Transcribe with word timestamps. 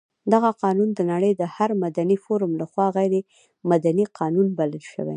دغه 0.33 0.49
قانون 0.63 0.89
د 0.93 0.99
نړۍ 1.11 1.31
د 1.41 1.43
هر 1.55 1.69
مدني 1.83 2.17
فورم 2.23 2.51
لخوا 2.61 2.87
غیر 2.97 3.13
مدني 3.71 4.05
قانون 4.19 4.47
بلل 4.57 4.83
شوی. 4.91 5.09